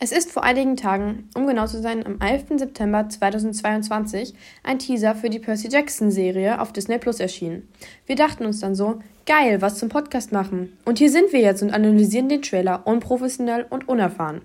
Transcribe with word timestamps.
Es 0.00 0.12
ist 0.12 0.30
vor 0.30 0.44
einigen 0.44 0.76
Tagen, 0.76 1.28
um 1.34 1.48
genau 1.48 1.66
zu 1.66 1.82
sein, 1.82 2.06
am 2.06 2.20
11. 2.20 2.60
September 2.60 3.08
2022, 3.08 4.32
ein 4.62 4.78
Teaser 4.78 5.16
für 5.16 5.28
die 5.28 5.40
Percy 5.40 5.68
Jackson-Serie 5.68 6.60
auf 6.60 6.72
Disney 6.72 6.98
Plus 6.98 7.18
erschienen. 7.18 7.68
Wir 8.06 8.14
dachten 8.14 8.46
uns 8.46 8.60
dann 8.60 8.76
so, 8.76 9.00
geil, 9.26 9.60
was 9.60 9.76
zum 9.76 9.88
Podcast 9.88 10.30
machen. 10.30 10.78
Und 10.84 10.98
hier 10.98 11.10
sind 11.10 11.32
wir 11.32 11.40
jetzt 11.40 11.64
und 11.64 11.72
analysieren 11.72 12.28
den 12.28 12.42
Trailer 12.42 12.86
unprofessionell 12.86 13.66
und 13.70 13.88
unerfahren. 13.88 14.42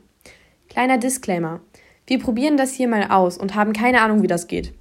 Kleiner 0.70 0.98
Disclaimer. 0.98 1.60
Wir 2.08 2.18
probieren 2.18 2.58
das 2.58 2.74
hier 2.74 2.88
mal 2.88 3.12
aus 3.12 3.38
und 3.38 3.54
haben 3.54 3.74
keine 3.74 4.02
Ahnung, 4.02 4.24
wie 4.24 4.28
das 4.28 4.48
geht. 4.48 4.74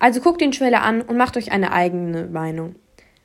Also 0.00 0.20
guckt 0.20 0.40
den 0.40 0.50
Trailer 0.50 0.82
an 0.82 1.02
und 1.02 1.16
macht 1.16 1.36
euch 1.36 1.52
eine 1.52 1.70
eigene 1.70 2.26
Meinung. 2.26 2.74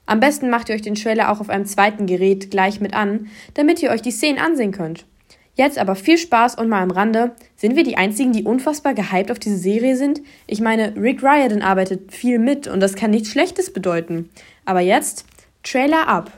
Am 0.05 0.19
besten 0.19 0.51
macht 0.51 0.69
ihr 0.69 0.75
euch 0.75 0.83
den 0.83 0.95
Trailer 0.95 1.31
auch 1.31 1.39
auf 1.39 1.49
einem 1.49 1.65
zweiten 1.65 2.05
Gerät 2.05 2.51
gleich 2.51 2.79
mit 2.79 2.93
an, 2.93 3.27
damit 3.55 3.81
ihr 3.81 3.89
euch 3.89 4.03
die 4.03 4.11
Szenen 4.11 4.37
ansehen 4.37 4.71
könnt. 4.71 5.05
Jetzt 5.55 5.77
aber 5.77 5.95
viel 5.95 6.17
Spaß 6.17 6.55
und 6.55 6.69
mal 6.69 6.81
am 6.81 6.91
Rande. 6.91 7.31
Sind 7.55 7.75
wir 7.75 7.83
die 7.83 7.97
Einzigen, 7.97 8.31
die 8.31 8.43
unfassbar 8.43 8.93
gehypt 8.93 9.31
auf 9.31 9.39
diese 9.39 9.57
Serie 9.57 9.97
sind? 9.97 10.21
Ich 10.47 10.61
meine, 10.61 10.95
Rick 10.95 11.21
Riordan 11.21 11.61
arbeitet 11.61 12.13
viel 12.13 12.39
mit 12.39 12.67
und 12.67 12.79
das 12.79 12.95
kann 12.95 13.11
nichts 13.11 13.29
Schlechtes 13.29 13.73
bedeuten. 13.73 14.29
Aber 14.65 14.79
jetzt, 14.79 15.25
Trailer 15.63 16.07
ab. 16.07 16.31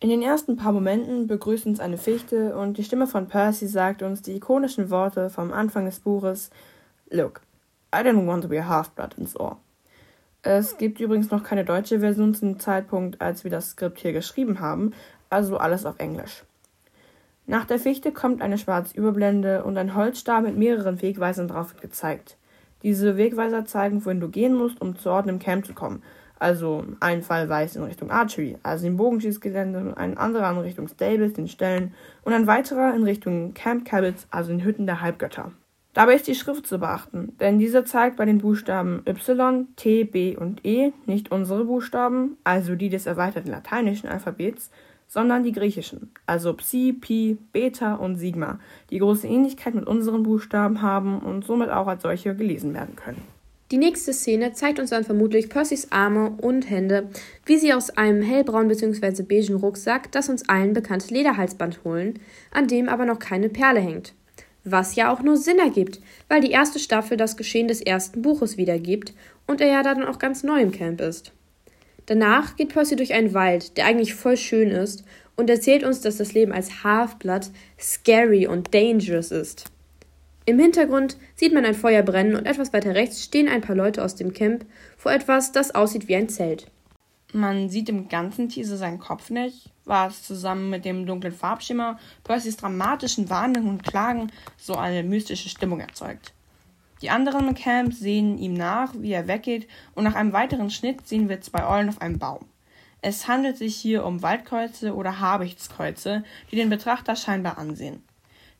In 0.00 0.10
den 0.10 0.22
ersten 0.22 0.56
paar 0.56 0.72
Momenten 0.72 1.26
begrüßt 1.26 1.66
uns 1.66 1.80
eine 1.80 1.98
Fichte 1.98 2.56
und 2.56 2.78
die 2.78 2.84
Stimme 2.84 3.08
von 3.08 3.26
Percy 3.26 3.66
sagt 3.66 4.02
uns 4.02 4.22
die 4.22 4.36
ikonischen 4.36 4.90
Worte 4.90 5.28
vom 5.28 5.52
Anfang 5.52 5.86
des 5.86 5.98
Buches 5.98 6.50
Look, 7.10 7.40
I 7.92 7.98
don't 7.98 8.26
want 8.26 8.42
to 8.42 8.48
be 8.48 8.60
a 8.60 8.68
half-blood 8.68 9.14
ins 9.18 9.38
Ohr. 9.38 9.56
Es 10.42 10.76
gibt 10.76 11.00
übrigens 11.00 11.30
noch 11.30 11.42
keine 11.42 11.64
deutsche 11.64 11.98
Version 11.98 12.34
zum 12.34 12.60
Zeitpunkt, 12.60 13.20
als 13.20 13.42
wir 13.42 13.50
das 13.50 13.70
Skript 13.70 13.98
hier 13.98 14.12
geschrieben 14.12 14.60
haben, 14.60 14.92
also 15.30 15.56
alles 15.56 15.84
auf 15.84 15.98
Englisch. 15.98 16.44
Nach 17.50 17.64
der 17.64 17.78
Fichte 17.78 18.12
kommt 18.12 18.42
eine 18.42 18.58
schwarze 18.58 18.94
Überblende 18.94 19.64
und 19.64 19.78
ein 19.78 19.94
Holzstab 19.94 20.44
mit 20.44 20.58
mehreren 20.58 21.00
Wegweisern 21.00 21.48
drauf 21.48 21.74
gezeigt. 21.80 22.36
Diese 22.82 23.16
Wegweiser 23.16 23.64
zeigen, 23.64 24.04
wohin 24.04 24.20
du 24.20 24.28
gehen 24.28 24.54
musst, 24.54 24.82
um 24.82 24.98
zu 24.98 25.08
Orten 25.08 25.30
im 25.30 25.38
Camp 25.38 25.64
zu 25.64 25.72
kommen. 25.72 26.02
Also 26.38 26.84
ein 27.00 27.22
Fall 27.22 27.48
weist 27.48 27.74
in 27.74 27.84
Richtung 27.84 28.10
Archery, 28.10 28.58
also 28.62 28.86
im 28.86 28.98
Bogenschießgelände, 28.98 29.94
ein 29.96 30.18
anderer 30.18 30.50
in 30.50 30.58
Richtung 30.58 30.88
Stables, 30.88 31.32
den 31.32 31.48
Ställen 31.48 31.94
und 32.22 32.34
ein 32.34 32.46
weiterer 32.46 32.94
in 32.94 33.02
Richtung 33.02 33.54
Camp 33.54 33.86
Cabins, 33.86 34.28
also 34.30 34.50
den 34.50 34.62
Hütten 34.62 34.84
der 34.84 35.00
Halbgötter. 35.00 35.50
Dabei 35.94 36.16
ist 36.16 36.26
die 36.26 36.34
Schrift 36.34 36.66
zu 36.66 36.78
beachten, 36.78 37.32
denn 37.40 37.58
diese 37.58 37.82
zeigt 37.82 38.18
bei 38.18 38.26
den 38.26 38.38
Buchstaben 38.38 39.02
Y, 39.08 39.68
T, 39.76 40.04
B 40.04 40.36
und 40.36 40.66
E 40.66 40.92
nicht 41.06 41.32
unsere 41.32 41.64
Buchstaben, 41.64 42.36
also 42.44 42.74
die 42.74 42.90
des 42.90 43.06
erweiterten 43.06 43.50
lateinischen 43.50 44.10
Alphabets, 44.10 44.70
sondern 45.08 45.42
die 45.42 45.52
griechischen, 45.52 46.12
also 46.26 46.52
Psi, 46.52 46.92
Pi, 46.92 47.38
Beta 47.52 47.94
und 47.94 48.16
Sigma, 48.16 48.60
die 48.90 48.98
große 48.98 49.26
Ähnlichkeit 49.26 49.74
mit 49.74 49.86
unseren 49.86 50.22
Buchstaben 50.22 50.82
haben 50.82 51.18
und 51.20 51.44
somit 51.44 51.70
auch 51.70 51.86
als 51.86 52.02
solche 52.02 52.36
gelesen 52.36 52.74
werden 52.74 52.94
können. 52.94 53.22
Die 53.70 53.78
nächste 53.78 54.14
Szene 54.14 54.52
zeigt 54.52 54.78
uns 54.78 54.90
dann 54.90 55.04
vermutlich 55.04 55.50
Percys 55.50 55.92
Arme 55.92 56.30
und 56.38 56.70
Hände, 56.70 57.08
wie 57.44 57.58
sie 57.58 57.74
aus 57.74 57.90
einem 57.90 58.22
hellbraunen 58.22 58.68
bzw. 58.68 59.22
beigen 59.22 59.56
Rucksack 59.56 60.10
das 60.12 60.28
uns 60.28 60.48
allen 60.48 60.72
bekannte 60.72 61.12
Lederhalsband 61.12 61.84
holen, 61.84 62.18
an 62.50 62.66
dem 62.66 62.88
aber 62.88 63.04
noch 63.04 63.18
keine 63.18 63.50
Perle 63.50 63.80
hängt. 63.80 64.14
Was 64.64 64.96
ja 64.96 65.12
auch 65.12 65.22
nur 65.22 65.36
Sinn 65.36 65.58
ergibt, 65.58 66.00
weil 66.28 66.40
die 66.40 66.50
erste 66.50 66.78
Staffel 66.78 67.16
das 67.16 67.36
Geschehen 67.36 67.68
des 67.68 67.80
ersten 67.80 68.22
Buches 68.22 68.56
wiedergibt 68.56 69.12
und 69.46 69.60
er 69.60 69.68
ja 69.68 69.82
dann 69.82 70.04
auch 70.04 70.18
ganz 70.18 70.42
neu 70.42 70.60
im 70.60 70.72
Camp 70.72 71.00
ist. 71.00 71.32
Danach 72.08 72.56
geht 72.56 72.70
Percy 72.70 72.96
durch 72.96 73.12
einen 73.12 73.34
Wald, 73.34 73.76
der 73.76 73.84
eigentlich 73.84 74.14
voll 74.14 74.38
schön 74.38 74.70
ist, 74.70 75.04
und 75.36 75.50
erzählt 75.50 75.84
uns, 75.84 76.00
dass 76.00 76.16
das 76.16 76.32
Leben 76.32 76.52
als 76.52 76.82
Halfblood 76.82 77.50
scary 77.78 78.46
und 78.46 78.72
dangerous 78.72 79.30
ist. 79.30 79.66
Im 80.46 80.58
Hintergrund 80.58 81.18
sieht 81.36 81.52
man 81.52 81.66
ein 81.66 81.74
Feuer 81.74 82.02
brennen 82.02 82.34
und 82.34 82.46
etwas 82.46 82.72
weiter 82.72 82.94
rechts 82.94 83.22
stehen 83.22 83.46
ein 83.46 83.60
paar 83.60 83.76
Leute 83.76 84.02
aus 84.02 84.14
dem 84.14 84.32
Camp 84.32 84.64
vor 84.96 85.12
etwas, 85.12 85.52
das 85.52 85.74
aussieht 85.74 86.08
wie 86.08 86.16
ein 86.16 86.30
Zelt. 86.30 86.70
Man 87.34 87.68
sieht 87.68 87.90
im 87.90 88.08
ganzen 88.08 88.48
Teaser 88.48 88.78
seinen 88.78 88.98
Kopf 88.98 89.28
nicht, 89.28 89.68
was 89.84 90.22
zusammen 90.22 90.70
mit 90.70 90.86
dem 90.86 91.04
dunklen 91.04 91.34
Farbschimmer 91.34 91.98
Percys 92.24 92.56
dramatischen 92.56 93.28
Warnungen 93.28 93.68
und 93.68 93.84
Klagen 93.84 94.32
so 94.56 94.76
eine 94.76 95.02
mystische 95.02 95.50
Stimmung 95.50 95.80
erzeugt. 95.80 96.32
Die 97.02 97.10
anderen 97.10 97.48
im 97.48 97.54
Camp 97.54 97.94
sehen 97.94 98.38
ihm 98.38 98.54
nach, 98.54 98.92
wie 98.96 99.12
er 99.12 99.28
weggeht, 99.28 99.68
und 99.94 100.04
nach 100.04 100.14
einem 100.14 100.32
weiteren 100.32 100.70
Schnitt 100.70 101.06
sehen 101.06 101.28
wir 101.28 101.40
zwei 101.40 101.66
Eulen 101.66 101.88
auf 101.88 102.00
einem 102.00 102.18
Baum. 102.18 102.46
Es 103.00 103.28
handelt 103.28 103.56
sich 103.56 103.76
hier 103.76 104.04
um 104.04 104.22
Waldkreuze 104.22 104.94
oder 104.94 105.20
Habichtskreuze, 105.20 106.24
die 106.50 106.56
den 106.56 106.70
Betrachter 106.70 107.14
scheinbar 107.14 107.56
ansehen. 107.56 108.02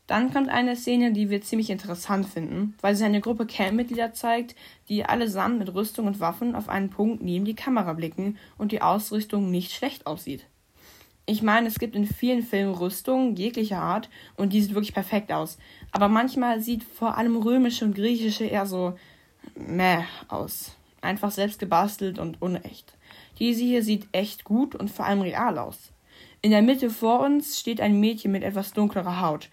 Dann 0.07 0.33
kommt 0.33 0.49
eine 0.49 0.75
Szene, 0.75 1.11
die 1.11 1.29
wir 1.29 1.41
ziemlich 1.41 1.69
interessant 1.69 2.25
finden, 2.25 2.73
weil 2.81 2.95
sie 2.95 3.03
eine 3.03 3.21
Gruppe 3.21 3.45
Campmitglieder 3.45 4.13
zeigt, 4.13 4.55
die 4.87 5.05
allesamt 5.05 5.59
mit 5.59 5.71
Rüstung 5.75 6.07
und 6.07 6.19
Waffen 6.19 6.55
auf 6.55 6.67
einen 6.67 6.89
Punkt 6.89 7.21
neben 7.21 7.45
die 7.45 7.55
Kamera 7.55 7.93
blicken 7.93 8.37
und 8.57 8.71
die 8.71 8.81
Ausrüstung 8.81 9.51
nicht 9.51 9.71
schlecht 9.71 10.07
aussieht. 10.07 10.47
Ich 11.29 11.43
meine, 11.43 11.67
es 11.67 11.77
gibt 11.77 11.95
in 11.95 12.07
vielen 12.07 12.41
Filmen 12.41 12.73
Rüstungen 12.73 13.35
jeglicher 13.35 13.77
Art 13.77 14.09
und 14.35 14.51
die 14.51 14.63
sieht 14.63 14.73
wirklich 14.73 14.95
perfekt 14.95 15.31
aus. 15.31 15.59
Aber 15.91 16.07
manchmal 16.07 16.59
sieht 16.59 16.83
vor 16.83 17.19
allem 17.19 17.37
römische 17.37 17.85
und 17.85 17.93
griechische 17.93 18.45
eher 18.45 18.65
so 18.65 18.97
meh 19.53 20.05
aus. 20.27 20.71
Einfach 21.01 21.29
selbst 21.29 21.59
gebastelt 21.59 22.17
und 22.17 22.41
unecht. 22.41 22.95
Diese 23.37 23.63
hier 23.63 23.83
sieht 23.83 24.07
echt 24.11 24.43
gut 24.43 24.73
und 24.73 24.89
vor 24.89 25.05
allem 25.05 25.21
real 25.21 25.59
aus. 25.59 25.91
In 26.41 26.49
der 26.49 26.63
Mitte 26.63 26.89
vor 26.89 27.19
uns 27.19 27.59
steht 27.59 27.79
ein 27.79 27.99
Mädchen 27.99 28.31
mit 28.31 28.41
etwas 28.41 28.73
dunklerer 28.73 29.21
Haut, 29.21 29.51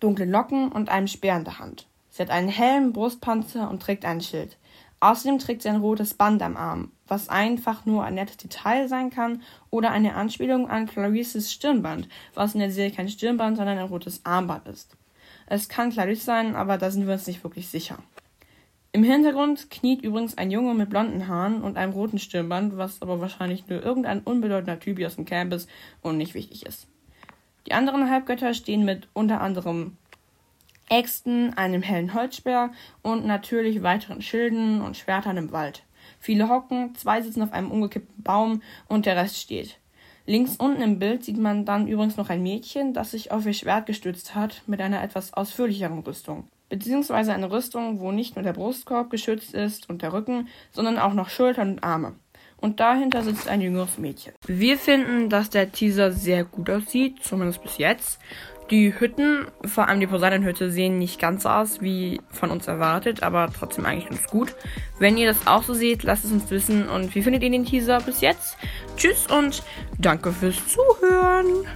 dunklen 0.00 0.30
Locken 0.30 0.70
und 0.70 0.90
einem 0.90 1.08
Speer 1.08 1.38
in 1.38 1.44
der 1.44 1.58
Hand. 1.58 1.86
Sie 2.10 2.20
hat 2.20 2.28
einen 2.28 2.50
Helm, 2.50 2.92
Brustpanzer 2.92 3.70
und 3.70 3.80
trägt 3.80 4.04
ein 4.04 4.20
Schild. 4.20 4.58
Außerdem 5.00 5.38
trägt 5.38 5.62
sie 5.62 5.68
ein 5.68 5.76
rotes 5.76 6.14
Band 6.14 6.42
am 6.42 6.56
Arm, 6.56 6.90
was 7.06 7.28
einfach 7.28 7.86
nur 7.86 8.04
ein 8.04 8.14
nettes 8.14 8.36
Detail 8.36 8.88
sein 8.88 9.10
kann 9.10 9.42
oder 9.70 9.90
eine 9.90 10.14
Anspielung 10.14 10.68
an 10.68 10.86
Clarices 10.86 11.52
Stirnband, 11.52 12.08
was 12.34 12.54
in 12.54 12.60
der 12.60 12.72
Serie 12.72 12.90
kein 12.90 13.08
Stirnband, 13.08 13.56
sondern 13.56 13.78
ein 13.78 13.86
rotes 13.86 14.24
Armband 14.24 14.66
ist. 14.66 14.96
Es 15.46 15.68
kann 15.68 15.90
Clarice 15.90 16.24
sein, 16.24 16.56
aber 16.56 16.78
da 16.78 16.90
sind 16.90 17.06
wir 17.06 17.14
uns 17.14 17.26
nicht 17.26 17.44
wirklich 17.44 17.68
sicher. 17.68 17.98
Im 18.90 19.04
Hintergrund 19.04 19.70
kniet 19.70 20.02
übrigens 20.02 20.36
ein 20.36 20.50
Junge 20.50 20.74
mit 20.74 20.90
blonden 20.90 21.28
Haaren 21.28 21.62
und 21.62 21.76
einem 21.76 21.92
roten 21.92 22.18
Stirnband, 22.18 22.76
was 22.76 23.00
aber 23.00 23.20
wahrscheinlich 23.20 23.68
nur 23.68 23.82
irgendein 23.82 24.20
unbedeutender 24.20 24.80
Typ 24.80 25.00
aus 25.04 25.16
dem 25.16 25.26
Camp 25.26 25.52
ist 25.52 25.68
und 26.02 26.16
nicht 26.16 26.34
wichtig 26.34 26.66
ist. 26.66 26.88
Die 27.66 27.72
anderen 27.72 28.10
Halbgötter 28.10 28.54
stehen 28.54 28.84
mit 28.84 29.06
unter 29.12 29.40
anderem 29.40 29.96
Äxten, 30.88 31.54
einem 31.54 31.82
hellen 31.82 32.14
Holzspeer 32.14 32.70
und 33.02 33.26
natürlich 33.26 33.82
weiteren 33.82 34.22
Schilden 34.22 34.80
und 34.80 34.96
Schwertern 34.96 35.36
im 35.36 35.52
Wald. 35.52 35.84
Viele 36.20 36.48
hocken, 36.48 36.94
zwei 36.94 37.22
sitzen 37.22 37.42
auf 37.42 37.52
einem 37.52 37.70
umgekippten 37.70 38.22
Baum 38.22 38.62
und 38.88 39.06
der 39.06 39.16
Rest 39.16 39.38
steht. 39.38 39.78
Links 40.26 40.56
unten 40.56 40.82
im 40.82 40.98
Bild 40.98 41.24
sieht 41.24 41.38
man 41.38 41.64
dann 41.64 41.88
übrigens 41.88 42.18
noch 42.18 42.28
ein 42.28 42.42
Mädchen, 42.42 42.92
das 42.92 43.12
sich 43.12 43.32
auf 43.32 43.46
ihr 43.46 43.54
Schwert 43.54 43.86
gestützt 43.86 44.34
hat, 44.34 44.62
mit 44.66 44.80
einer 44.80 45.02
etwas 45.02 45.32
ausführlicheren 45.32 46.00
Rüstung. 46.00 46.48
Beziehungsweise 46.68 47.32
eine 47.32 47.50
Rüstung, 47.50 48.00
wo 48.00 48.12
nicht 48.12 48.36
nur 48.36 48.42
der 48.42 48.52
Brustkorb 48.52 49.08
geschützt 49.08 49.54
ist 49.54 49.88
und 49.88 50.02
der 50.02 50.12
Rücken, 50.12 50.48
sondern 50.70 50.98
auch 50.98 51.14
noch 51.14 51.30
Schultern 51.30 51.72
und 51.72 51.82
Arme. 51.82 52.14
Und 52.58 52.80
dahinter 52.80 53.22
sitzt 53.22 53.48
ein 53.48 53.60
jüngeres 53.60 53.96
Mädchen. 53.98 54.34
Wir 54.46 54.76
finden, 54.76 55.30
dass 55.30 55.48
der 55.48 55.72
Teaser 55.72 56.12
sehr 56.12 56.44
gut 56.44 56.68
aussieht, 56.68 57.22
zumindest 57.22 57.62
bis 57.62 57.78
jetzt. 57.78 58.18
Die 58.70 59.00
Hütten, 59.00 59.46
vor 59.64 59.88
allem 59.88 60.00
die 60.00 60.06
Poseidon-Hütte, 60.06 60.70
sehen 60.70 60.98
nicht 60.98 61.18
ganz 61.18 61.44
so 61.44 61.48
aus 61.48 61.80
wie 61.80 62.20
von 62.30 62.50
uns 62.50 62.66
erwartet, 62.66 63.22
aber 63.22 63.48
trotzdem 63.56 63.86
eigentlich 63.86 64.10
ganz 64.10 64.26
gut. 64.26 64.54
Wenn 64.98 65.16
ihr 65.16 65.26
das 65.26 65.46
auch 65.46 65.62
so 65.62 65.72
seht, 65.72 66.02
lasst 66.02 66.24
es 66.24 66.32
uns 66.32 66.50
wissen. 66.50 66.88
Und 66.88 67.14
wie 67.14 67.22
findet 67.22 67.42
ihr 67.42 67.50
den 67.50 67.64
Teaser 67.64 68.00
bis 68.00 68.20
jetzt? 68.20 68.58
Tschüss 68.96 69.26
und 69.28 69.62
danke 69.98 70.32
fürs 70.32 70.56
Zuhören. 70.68 71.66